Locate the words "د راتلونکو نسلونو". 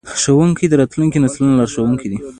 0.67-1.57